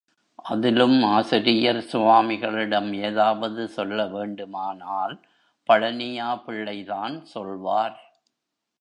அதிலும் 0.43 1.03
ஆசிரியர் 1.03 1.81
சுவாமிகளிடம் 1.91 2.89
ஏதாவது 3.01 3.67
சொல்ல 3.67 4.07
வேண்டுமானால் 4.07 5.15
பழனியா 5.69 6.29
பிள்ளை 6.45 6.83
தான் 6.83 7.25
சொல்வார். 7.25 7.97